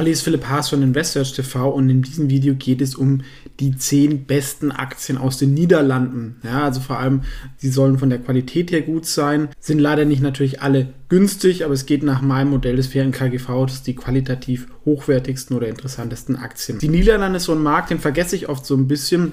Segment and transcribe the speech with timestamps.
[0.00, 3.20] Hallo, ist Philipp Haas von Investors TV und in diesem Video geht es um
[3.60, 6.36] die 10 besten Aktien aus den Niederlanden.
[6.42, 7.20] Ja, also vor allem,
[7.58, 11.74] sie sollen von der Qualität her gut sein, sind leider nicht natürlich alle günstig, aber
[11.74, 16.78] es geht nach meinem Modell des fairen KGV, das die qualitativ hochwertigsten oder interessantesten Aktien.
[16.78, 19.32] Die Niederlande ist so ein Markt, den vergesse ich oft so ein bisschen.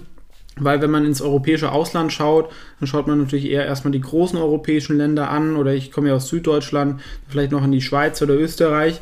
[0.59, 4.37] Weil wenn man ins europäische Ausland schaut, dann schaut man natürlich eher erstmal die großen
[4.37, 8.35] europäischen Länder an oder ich komme ja aus Süddeutschland, vielleicht noch in die Schweiz oder
[8.35, 9.01] Österreich.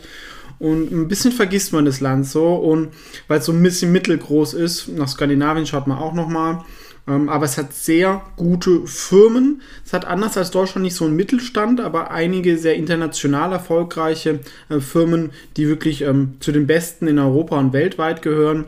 [0.58, 2.56] Und ein bisschen vergisst man das Land so.
[2.56, 2.90] Und
[3.28, 6.64] weil es so ein bisschen mittelgroß ist, nach Skandinavien schaut man auch nochmal.
[7.08, 9.62] Ähm, aber es hat sehr gute Firmen.
[9.86, 14.40] Es hat anders als Deutschland nicht so einen Mittelstand, aber einige sehr international erfolgreiche
[14.70, 18.66] äh, Firmen, die wirklich ähm, zu den besten in Europa und weltweit gehören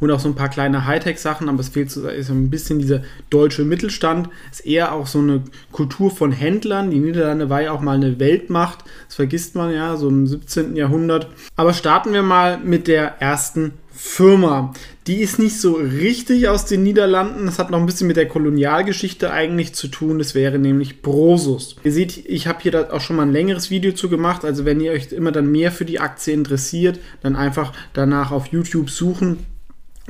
[0.00, 3.64] und auch so ein paar kleine Hightech-Sachen, aber es fehlt so, ein bisschen dieser deutsche
[3.64, 4.28] Mittelstand.
[4.50, 6.90] Ist eher auch so eine Kultur von Händlern.
[6.90, 10.76] Die Niederlande war ja auch mal eine Weltmacht, das vergisst man ja, so im 17.
[10.76, 11.28] Jahrhundert.
[11.56, 14.72] Aber starten wir mal mit der ersten Firma.
[15.06, 17.46] Die ist nicht so richtig aus den Niederlanden.
[17.46, 20.18] Das hat noch ein bisschen mit der Kolonialgeschichte eigentlich zu tun.
[20.18, 21.76] Das wäre nämlich Brosus.
[21.84, 24.44] Ihr seht, ich habe hier auch schon mal ein längeres Video zu gemacht.
[24.44, 28.46] Also wenn ihr euch immer dann mehr für die Aktie interessiert, dann einfach danach auf
[28.46, 29.38] YouTube suchen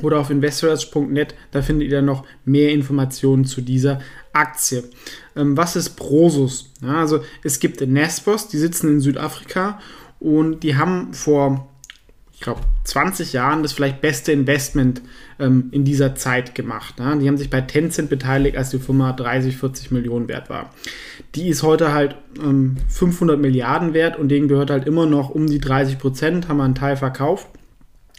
[0.01, 3.99] oder auf investors.net, da findet ihr dann noch mehr Informationen zu dieser
[4.33, 4.83] Aktie.
[5.35, 6.71] Ähm, was ist Prosus?
[6.81, 9.79] Ja, also es gibt Nespos, die sitzen in Südafrika
[10.19, 11.67] und die haben vor,
[12.33, 15.01] ich glaube, 20 Jahren das vielleicht beste Investment
[15.39, 16.95] ähm, in dieser Zeit gemacht.
[16.97, 20.71] Ja, die haben sich bei Tencent beteiligt, als die Firma 30, 40 Millionen wert war.
[21.35, 25.47] Die ist heute halt ähm, 500 Milliarden wert und denen gehört halt immer noch um
[25.47, 27.47] die 30 Prozent, haben einen Teil verkauft.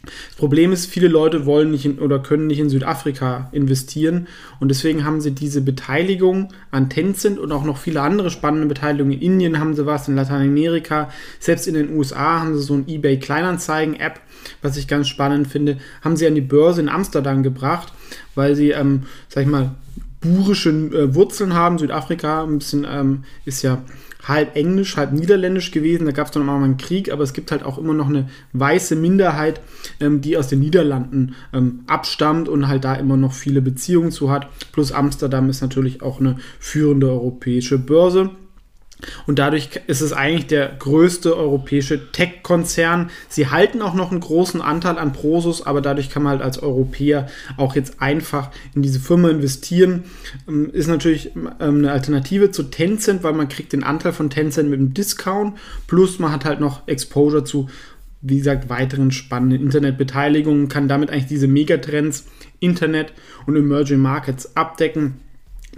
[0.06, 4.28] Das Problem ist, viele Leute wollen nicht in, oder können nicht in Südafrika investieren
[4.60, 9.12] und deswegen haben sie diese Beteiligung an Tencent und auch noch viele andere spannende Beteiligungen.
[9.12, 12.88] In Indien haben sie was, in Lateinamerika, selbst in den USA haben sie so ein
[12.88, 14.20] eBay Kleinanzeigen-App,
[14.62, 17.92] was ich ganz spannend finde, haben sie an die Börse in Amsterdam gebracht,
[18.34, 19.74] weil sie, ähm, sag ich mal,
[20.24, 21.78] burische äh, Wurzeln haben.
[21.78, 23.82] Südafrika ein bisschen ähm, ist ja
[24.26, 26.06] halb englisch, halb niederländisch gewesen.
[26.06, 28.08] Da gab es dann auch mal einen Krieg, aber es gibt halt auch immer noch
[28.08, 29.60] eine weiße Minderheit,
[30.00, 34.30] ähm, die aus den Niederlanden ähm, abstammt und halt da immer noch viele Beziehungen zu
[34.30, 34.48] hat.
[34.72, 38.30] Plus Amsterdam ist natürlich auch eine führende europäische Börse.
[39.26, 43.10] Und dadurch ist es eigentlich der größte europäische Tech-Konzern.
[43.28, 46.58] Sie halten auch noch einen großen Anteil an Prosus, aber dadurch kann man halt als
[46.58, 47.26] Europäer
[47.56, 50.04] auch jetzt einfach in diese Firma investieren.
[50.48, 54.70] Ähm, ist natürlich ähm, eine Alternative zu Tencent, weil man kriegt den Anteil von Tencent
[54.70, 55.56] mit einem Discount.
[55.86, 57.68] Plus man hat halt noch Exposure zu,
[58.20, 62.26] wie gesagt, weiteren spannenden Internetbeteiligungen, kann damit eigentlich diese Megatrends
[62.60, 63.12] Internet
[63.46, 65.20] und Emerging Markets abdecken.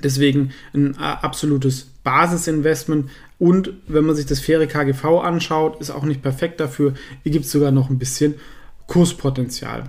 [0.03, 3.11] Deswegen ein äh, absolutes Basisinvestment.
[3.39, 6.95] Und wenn man sich das faire KGV anschaut, ist auch nicht perfekt dafür.
[7.23, 8.35] Hier gibt es sogar noch ein bisschen
[8.87, 9.85] Kurspotenzial.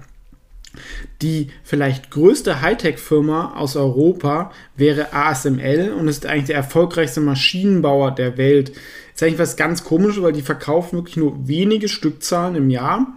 [1.22, 8.38] Die vielleicht größte Hightech-Firma aus Europa wäre ASML und ist eigentlich der erfolgreichste Maschinenbauer der
[8.38, 8.73] Welt.
[9.13, 13.07] Ist eigentlich was ganz komisches, weil die verkaufen wirklich nur wenige Stückzahlen im Jahr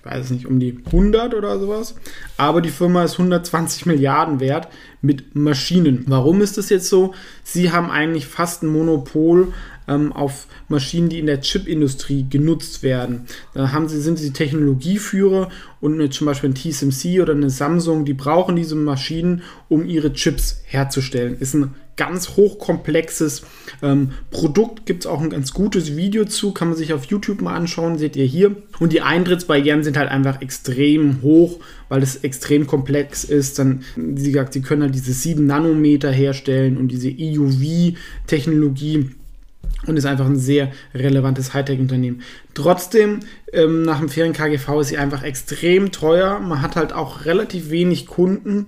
[0.00, 1.94] ich weiß es nicht, um die 100 oder sowas.
[2.38, 4.68] Aber die Firma ist 120 Milliarden wert
[5.02, 6.04] mit Maschinen.
[6.06, 7.12] Warum ist das jetzt so?
[7.44, 9.52] Sie haben eigentlich fast ein Monopol
[9.90, 13.26] ähm, auf Maschinen, die in der Chipindustrie genutzt werden.
[13.52, 18.04] Da haben sie, sind sie Technologieführer und eine, zum Beispiel ein TSMC oder eine Samsung,
[18.04, 21.36] die brauchen diese Maschinen, um ihre Chips herzustellen.
[21.38, 23.42] Ist ein ganz hochkomplexes
[23.82, 24.86] ähm, Produkt.
[24.86, 27.98] Gibt es auch ein ganz gutes Video zu, kann man sich auf YouTube mal anschauen,
[27.98, 28.56] seht ihr hier.
[28.78, 31.60] Und die Eintrittsbarrieren sind halt einfach extrem hoch,
[31.90, 33.58] weil es extrem komplex ist.
[33.58, 39.10] Dann, wie gesagt, sie können halt diese 7 Nanometer herstellen und diese EUV-Technologie
[39.86, 42.22] und ist einfach ein sehr relevantes Hightech-Unternehmen.
[42.54, 43.20] Trotzdem,
[43.52, 46.38] ähm, nach dem fairen KGV ist sie einfach extrem teuer.
[46.40, 48.66] Man hat halt auch relativ wenig Kunden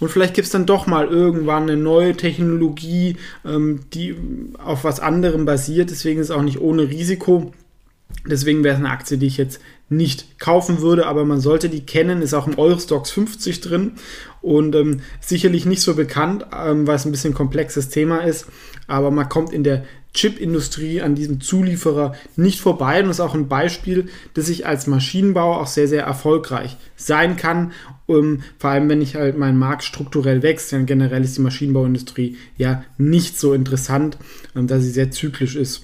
[0.00, 4.14] und vielleicht gibt es dann doch mal irgendwann eine neue Technologie, ähm, die
[4.62, 5.90] auf was anderem basiert.
[5.90, 7.52] Deswegen ist es auch nicht ohne Risiko.
[8.26, 11.84] Deswegen wäre es eine Aktie, die ich jetzt nicht kaufen würde, aber man sollte die
[11.84, 13.92] kennen, ist auch im Eurostox 50 drin
[14.40, 18.46] und ähm, sicherlich nicht so bekannt, ähm, weil es ein bisschen komplexes Thema ist,
[18.86, 19.84] aber man kommt in der
[20.14, 25.60] Chipindustrie an diesem Zulieferer nicht vorbei und ist auch ein Beispiel, dass ich als Maschinenbauer
[25.60, 27.72] auch sehr, sehr erfolgreich sein kann.
[28.08, 32.36] Ähm, vor allem, wenn ich halt mein Markt strukturell wächst, denn generell ist die Maschinenbauindustrie
[32.56, 34.16] ja nicht so interessant,
[34.54, 35.82] ähm, da sie sehr zyklisch ist.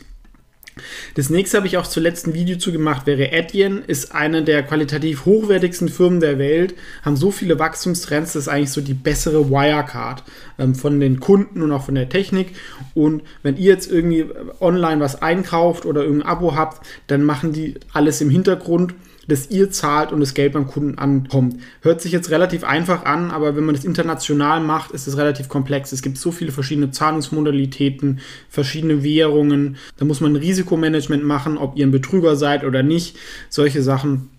[1.14, 4.62] Das nächste habe ich auch zuletzt ein Video zu gemacht, wäre Adyen, ist eine der
[4.62, 9.50] qualitativ hochwertigsten Firmen der Welt, haben so viele Wachstumstrends, das ist eigentlich so die bessere
[9.50, 10.24] Wirecard
[10.58, 12.54] ähm, von den Kunden und auch von der Technik.
[12.94, 14.26] Und wenn ihr jetzt irgendwie
[14.60, 18.94] online was einkauft oder irgendein Abo habt, dann machen die alles im Hintergrund
[19.30, 21.56] das ihr zahlt und das Geld beim Kunden ankommt.
[21.82, 25.48] Hört sich jetzt relativ einfach an, aber wenn man das international macht, ist es relativ
[25.48, 25.92] komplex.
[25.92, 29.76] Es gibt so viele verschiedene Zahlungsmodalitäten, verschiedene Währungen.
[29.98, 33.16] Da muss man ein Risikomanagement machen, ob ihr ein Betrüger seid oder nicht.
[33.48, 34.30] Solche Sachen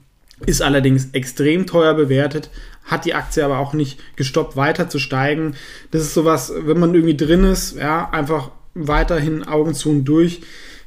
[0.45, 2.49] ist allerdings extrem teuer bewertet,
[2.83, 5.55] hat die Aktie aber auch nicht gestoppt, weiter zu steigen.
[5.91, 10.41] Das ist sowas, wenn man irgendwie drin ist, ja, einfach weiterhin Augen zu und durch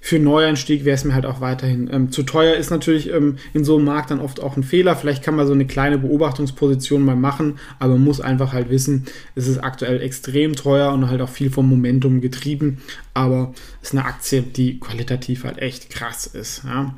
[0.06, 2.56] für Neueinstieg wäre es mir halt auch weiterhin ähm, zu teuer.
[2.56, 4.96] Ist natürlich ähm, in so einem Markt dann oft auch ein Fehler.
[4.96, 9.06] Vielleicht kann man so eine kleine Beobachtungsposition mal machen, aber man muss einfach halt wissen,
[9.34, 12.82] es ist aktuell extrem teuer und halt auch viel vom Momentum getrieben.
[13.14, 16.64] Aber es ist eine Aktie, die qualitativ halt echt krass ist.
[16.64, 16.94] Ja.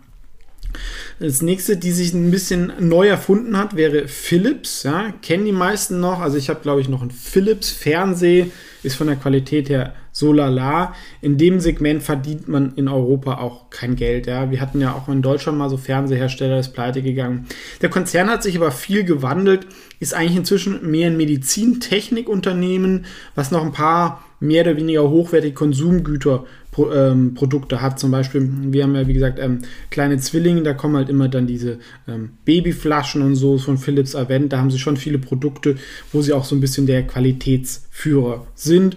[1.21, 4.83] Das nächste, die sich ein bisschen neu erfunden hat, wäre Philips.
[4.83, 6.19] Ja, kennen die meisten noch.
[6.19, 8.51] Also ich habe, glaube ich, noch ein Philips Fernseh,
[8.83, 10.95] ist von der Qualität her so lala.
[11.21, 14.27] In dem Segment verdient man in Europa auch kein Geld.
[14.27, 14.51] Ja.
[14.51, 17.47] Wir hatten ja auch in Deutschland mal so Fernsehersteller, ist pleite gegangen.
[17.83, 19.67] Der Konzern hat sich aber viel gewandelt,
[20.01, 23.05] ist eigentlich inzwischen mehr ein Medizintechnikunternehmen,
[23.35, 26.47] was noch ein paar mehr oder weniger hochwertige Konsumgüter
[26.79, 27.99] ähm, Produkte hat.
[27.99, 29.59] Zum Beispiel, wir haben ja wie gesagt ähm,
[29.91, 31.79] kleine Zwillinge, da kommen halt immer dann diese
[32.09, 34.51] ähm, Babyflaschen und so von Philips Avent.
[34.53, 35.77] Da haben sie schon viele Produkte,
[36.11, 38.97] wo sie auch so ein bisschen der Qualitätsführer sind.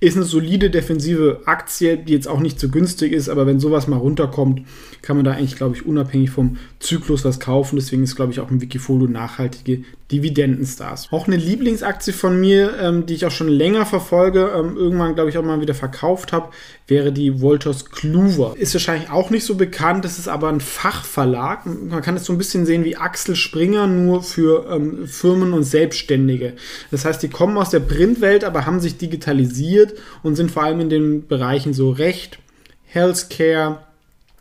[0.00, 3.86] Ist eine solide defensive Aktie, die jetzt auch nicht so günstig ist, aber wenn sowas
[3.86, 4.62] mal runterkommt,
[5.02, 7.76] kann man da eigentlich, glaube ich, unabhängig vom Zyklus was kaufen.
[7.76, 11.08] Deswegen ist, glaube ich, auch ein Wikifolio nachhaltige Dividendenstars.
[11.12, 15.30] Auch eine Lieblingsaktie von mir, ähm, die ich auch schon länger verfolge, ähm, irgendwann, glaube
[15.30, 16.50] ich, auch mal wieder verkauft habe,
[16.86, 18.54] wäre die Wolters Kluwer.
[18.56, 21.64] Ist wahrscheinlich auch nicht so bekannt, das ist aber ein Fachverlag.
[21.66, 25.64] Man kann es so ein bisschen sehen wie Axel Springer, nur für ähm, Firmen und
[25.64, 26.52] Selbstständige.
[26.90, 29.83] Das heißt, die kommen aus der Printwelt, aber haben sich digitalisiert
[30.22, 32.38] und sind vor allem in den Bereichen so Recht,
[32.84, 33.80] Healthcare,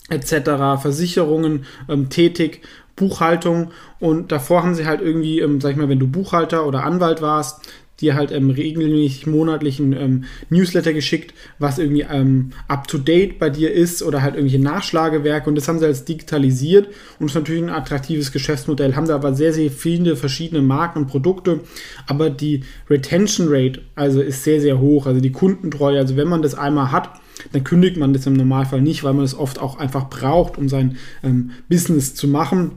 [0.09, 2.61] etc., Versicherungen ähm, tätig,
[2.95, 6.83] Buchhaltung und davor haben sie halt irgendwie, ähm, sag ich mal, wenn du Buchhalter oder
[6.83, 7.67] Anwalt warst,
[8.01, 13.49] dir halt ähm, regelmäßig monatlichen ähm, Newsletter geschickt, was irgendwie ähm, up to date bei
[13.49, 15.49] dir ist oder halt irgendwelche Nachschlagewerke.
[15.49, 16.87] Und das haben sie als digitalisiert
[17.19, 21.07] und ist natürlich ein attraktives Geschäftsmodell, haben da aber sehr, sehr viele verschiedene Marken und
[21.07, 21.61] Produkte,
[22.07, 26.41] aber die Retention Rate also ist sehr, sehr hoch, also die Kundentreue, also wenn man
[26.41, 27.09] das einmal hat,
[27.51, 30.69] dann kündigt man das im Normalfall nicht, weil man es oft auch einfach braucht, um
[30.69, 32.71] sein ähm, Business zu machen.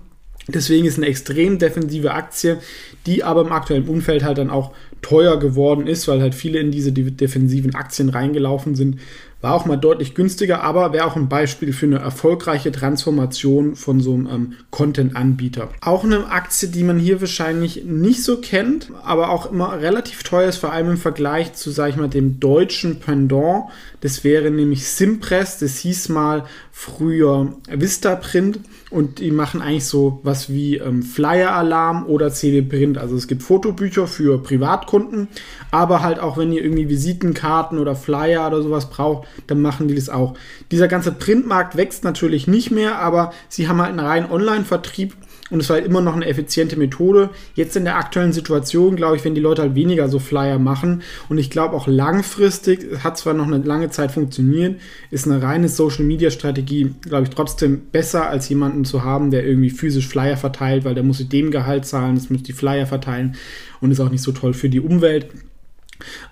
[0.49, 2.59] Deswegen ist eine extrem defensive Aktie,
[3.07, 4.73] die aber im aktuellen Umfeld halt dann auch
[5.03, 9.01] teuer geworden ist, weil halt viele in diese defensiven Aktien reingelaufen sind.
[9.47, 14.01] War auch mal deutlich günstiger, aber wäre auch ein Beispiel für eine erfolgreiche Transformation von
[14.01, 15.69] so einem ähm, Content-Anbieter.
[15.83, 20.49] Auch eine Aktie, die man hier wahrscheinlich nicht so kennt, aber auch immer relativ teuer
[20.49, 23.67] ist, vor allem im Vergleich zu, sag ich mal, dem deutschen Pendant.
[24.01, 28.59] Das wäre nämlich Simpress, das hieß mal früher Vistaprint
[28.91, 32.99] und die machen eigentlich so was wie ähm, Flyer-Alarm oder CD-Print.
[32.99, 35.29] Also es gibt Fotobücher für Privatkunden,
[35.71, 39.95] aber halt auch wenn ihr irgendwie Visitenkarten oder Flyer oder sowas braucht, dann machen die
[39.95, 40.35] das auch.
[40.71, 45.15] Dieser ganze Printmarkt wächst natürlich nicht mehr, aber sie haben halt einen reinen Online-Vertrieb
[45.51, 47.31] und es war halt immer noch eine effiziente Methode.
[47.55, 51.03] Jetzt in der aktuellen Situation, glaube ich, wenn die Leute halt weniger so Flyer machen
[51.29, 55.69] und ich glaube auch langfristig, hat zwar noch eine lange Zeit funktioniert, ist eine reine
[55.69, 60.95] Social-Media-Strategie, glaube ich, trotzdem besser als jemanden zu haben, der irgendwie physisch Flyer verteilt, weil
[60.95, 63.37] der muss dem Gehalt zahlen, das muss die Flyer verteilen
[63.81, 65.29] und ist auch nicht so toll für die Umwelt.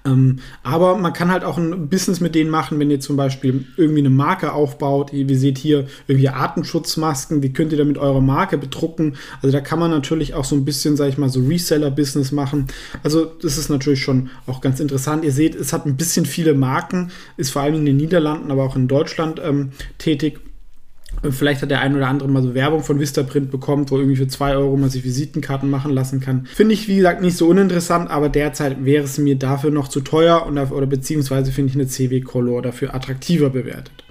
[0.05, 3.65] Ähm, aber man kann halt auch ein Business mit denen machen, wenn ihr zum Beispiel
[3.77, 5.13] irgendwie eine Marke aufbaut.
[5.13, 9.17] Ihr seht hier irgendwie Artenschutzmasken, die könnt ihr dann mit eurer Marke bedrucken.
[9.43, 12.67] Also da kann man natürlich auch so ein bisschen, sag ich mal, so Reseller-Business machen.
[13.03, 15.25] Also das ist natürlich schon auch ganz interessant.
[15.25, 18.65] Ihr seht, es hat ein bisschen viele Marken, ist vor allem in den Niederlanden, aber
[18.65, 20.41] auch in Deutschland ähm, tätig.
[21.33, 24.29] Vielleicht hat der ein oder andere mal so Werbung von Vistaprint bekommen, wo irgendwie für
[24.29, 26.47] 2 Euro man sich Visitenkarten machen lassen kann.
[26.47, 30.01] Finde ich, wie gesagt, nicht so uninteressant, aber derzeit wäre es mir dafür noch zu
[30.01, 34.05] teuer und, oder beziehungsweise finde ich eine CW Color dafür attraktiver bewertet.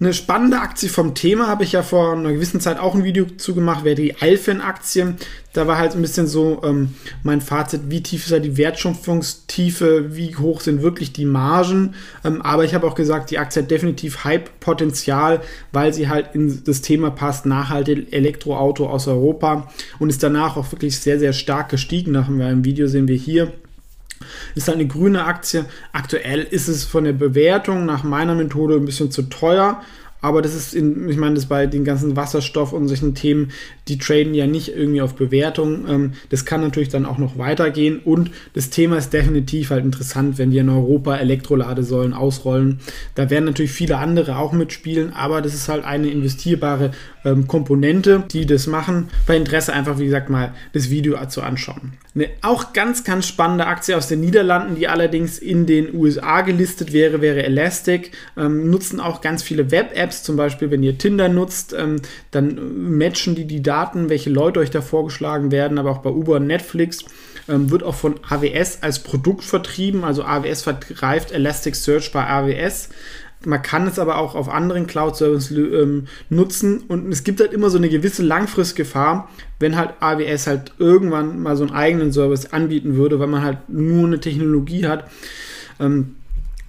[0.00, 3.24] Eine spannende Aktie vom Thema habe ich ja vor einer gewissen Zeit auch ein Video
[3.24, 5.16] zu gemacht, wäre die Alphen-Aktie.
[5.52, 10.14] Da war halt ein bisschen so ähm, mein Fazit, wie tief ist da die Wertschöpfungstiefe,
[10.14, 11.96] wie hoch sind wirklich die Margen.
[12.24, 15.40] Ähm, aber ich habe auch gesagt, die Aktie hat definitiv Hype-Potenzial,
[15.72, 20.70] weil sie halt in das Thema passt, nachhaltig Elektroauto aus Europa und ist danach auch
[20.70, 22.12] wirklich sehr, sehr stark gestiegen.
[22.12, 23.52] Nach dem Video sehen wir hier.
[24.54, 25.64] Ist halt eine grüne Aktie.
[25.92, 29.80] Aktuell ist es von der Bewertung nach meiner Methode ein bisschen zu teuer.
[30.20, 33.52] Aber das ist, in, ich meine, das bei den ganzen Wasserstoff und solchen Themen,
[33.86, 35.86] die traden ja nicht irgendwie auf Bewertung.
[35.88, 38.00] Ähm, das kann natürlich dann auch noch weitergehen.
[38.04, 42.80] Und das Thema ist definitiv halt interessant, wenn wir in Europa Elektroladesäulen ausrollen.
[43.14, 46.90] Da werden natürlich viele andere auch mitspielen, aber das ist halt eine investierbare
[47.28, 49.08] ähm, Komponente, die das machen.
[49.26, 51.94] Bei Interesse einfach, wie gesagt, mal das Video zu anschauen.
[52.14, 56.92] Eine auch ganz, ganz spannende Aktie aus den Niederlanden, die allerdings in den USA gelistet
[56.92, 58.12] wäre, wäre Elastic.
[58.36, 63.34] Ähm, nutzen auch ganz viele Web-Apps, zum Beispiel, wenn ihr Tinder nutzt, ähm, dann matchen
[63.34, 67.04] die die Daten, welche Leute euch da vorgeschlagen werden, aber auch bei Uber und Netflix
[67.48, 70.04] ähm, wird auch von AWS als Produkt vertrieben.
[70.04, 72.90] Also AWS vergreift Elasticsearch bei AWS.
[73.44, 77.70] Man kann es aber auch auf anderen Cloud-Services ähm, nutzen und es gibt halt immer
[77.70, 79.28] so eine gewisse Langfristgefahr,
[79.60, 83.68] wenn halt AWS halt irgendwann mal so einen eigenen Service anbieten würde, weil man halt
[83.68, 85.08] nur eine Technologie hat.
[85.78, 86.16] Ähm,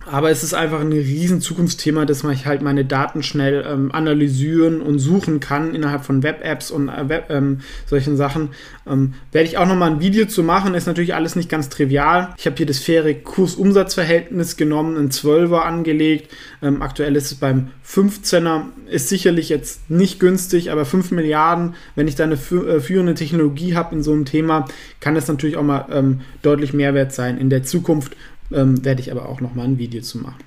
[0.05, 4.81] aber es ist einfach ein riesen Zukunftsthema, dass man halt meine Daten schnell ähm, analysieren
[4.81, 8.49] und suchen kann innerhalb von Web-Apps und äh, Web, ähm, solchen Sachen.
[8.87, 12.29] Ähm, werde ich auch nochmal ein Video zu machen, ist natürlich alles nicht ganz trivial.
[12.37, 16.31] Ich habe hier das faire Kurs-Umsatz-Verhältnis genommen, ein 12er angelegt.
[16.61, 22.07] Ähm, aktuell ist es beim 15er, ist sicherlich jetzt nicht günstig, aber 5 Milliarden, wenn
[22.07, 24.65] ich da eine äh, führende Technologie habe in so einem Thema,
[25.01, 28.15] kann das natürlich auch mal ähm, deutlich Mehrwert sein in der Zukunft
[28.51, 30.43] ähm, werde ich aber auch nochmal ein Video zu machen.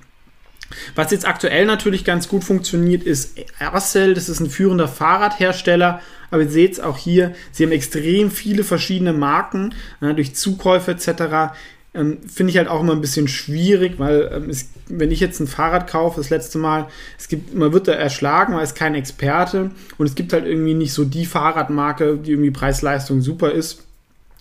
[0.95, 4.13] Was jetzt aktuell natürlich ganz gut funktioniert, ist Arcel.
[4.13, 6.01] Das ist ein führender Fahrradhersteller.
[6.31, 10.91] Aber ihr seht es auch hier, sie haben extrem viele verschiedene Marken ja, durch Zukäufe
[10.91, 11.53] etc.
[11.93, 15.39] Ähm, Finde ich halt auch immer ein bisschen schwierig, weil ähm, es, wenn ich jetzt
[15.39, 16.87] ein Fahrrad kaufe, das letzte Mal,
[17.19, 19.69] es gibt, man wird da erschlagen, man ist kein Experte
[19.99, 23.83] und es gibt halt irgendwie nicht so die Fahrradmarke, die irgendwie Preis-Leistung super ist.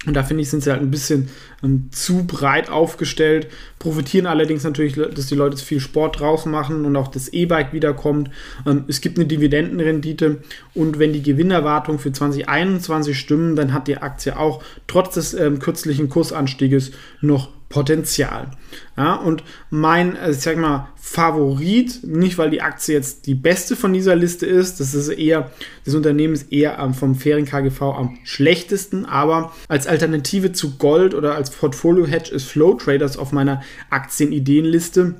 [0.04, 1.28] Und da finde ich, sind sie halt ein bisschen
[1.62, 3.46] ähm, zu breit aufgestellt,
[3.78, 8.30] profitieren allerdings natürlich, dass die Leute viel Sport draußen machen und auch das E-Bike wiederkommt.
[8.66, 10.38] Ähm, es gibt eine Dividendenrendite
[10.74, 15.60] und wenn die Gewinnerwartungen für 2021 stimmen, dann hat die Aktie auch trotz des ähm,
[15.60, 16.90] kürzlichen Kursanstieges
[17.20, 18.50] noch Potenzial.
[18.98, 23.76] Ja, und mein, also ich sag mal, Favorit, nicht weil die Aktie jetzt die beste
[23.76, 25.50] von dieser Liste ist, das ist eher,
[25.86, 31.34] das Unternehmen ist eher vom fairen KGV am schlechtesten, aber als Alternative zu Gold oder
[31.34, 35.14] als Portfolio-Hedge ist Flow Traders auf meiner Aktienideenliste.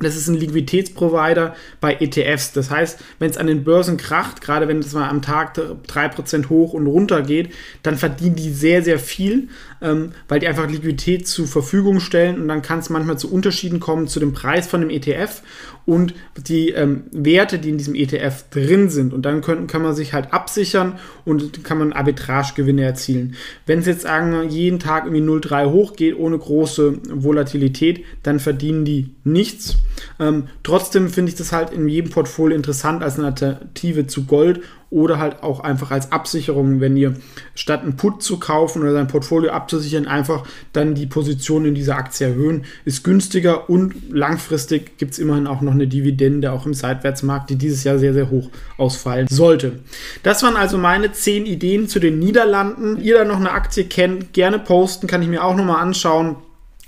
[0.00, 2.52] Das ist ein Liquiditätsprovider bei ETFs.
[2.52, 6.48] Das heißt, wenn es an den Börsen kracht, gerade wenn es mal am Tag 3%
[6.48, 7.50] hoch und runter geht,
[7.84, 9.48] dann verdienen die sehr, sehr viel,
[9.80, 13.78] ähm, weil die einfach Liquidität zur Verfügung stellen und dann kann es manchmal zu Unterschieden
[13.78, 15.42] kommen zu dem Preis von dem ETF
[15.86, 19.12] und die ähm, Werte, die in diesem ETF drin sind.
[19.12, 23.36] Und dann können, kann man sich halt absichern und kann man Arbitragegewinne erzielen.
[23.66, 29.10] Wenn es jetzt sagen, jeden Tag irgendwie 0,3 hochgeht, ohne große Volatilität, dann verdienen die
[29.24, 29.76] nichts.
[30.18, 34.60] Ähm, trotzdem finde ich das halt in jedem Portfolio interessant als Alternative zu Gold
[34.94, 37.14] oder halt auch einfach als Absicherung, wenn ihr
[37.56, 41.96] statt einen Put zu kaufen oder sein Portfolio abzusichern, einfach dann die Position in dieser
[41.96, 46.74] Aktie erhöhen, ist günstiger und langfristig gibt es immerhin auch noch eine Dividende, auch im
[46.74, 49.80] Seitwärtsmarkt, die dieses Jahr sehr, sehr hoch ausfallen sollte.
[50.22, 53.00] Das waren also meine zehn Ideen zu den Niederlanden.
[53.00, 56.36] Ihr da noch eine Aktie kennt, gerne posten, kann ich mir auch nochmal anschauen.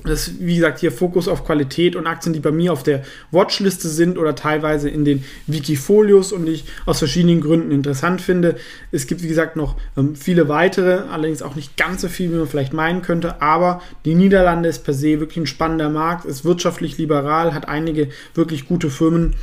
[0.06, 3.02] Das ist, wie gesagt, hier Fokus auf Qualität und Aktien, die bei mir auf der
[3.30, 8.56] Watchliste sind oder teilweise in den Wikifolios und ich aus verschiedenen Gründen interessant finde.
[8.92, 12.36] Es gibt, wie gesagt, noch ähm, viele weitere, allerdings auch nicht ganz so viel, wie
[12.36, 13.42] man vielleicht meinen könnte.
[13.42, 18.08] Aber die Niederlande ist per se wirklich ein spannender Markt, ist wirtschaftlich liberal, hat einige
[18.34, 19.34] wirklich gute Firmen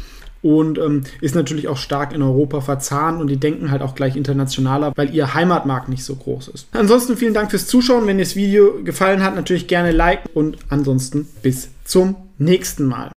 [0.44, 4.16] und ähm, ist natürlich auch stark in Europa verzahnt und die denken halt auch gleich
[4.16, 6.68] internationaler, weil ihr Heimatmarkt nicht so groß ist.
[6.74, 8.06] Ansonsten vielen Dank fürs Zuschauen.
[8.06, 13.12] Wenn dir das Video gefallen hat, natürlich gerne liken und ansonsten bis zum nächsten Mal.